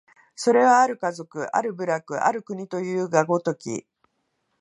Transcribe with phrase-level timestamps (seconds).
[0.35, 3.85] それは或る家族、或る部落、或る国というが如き、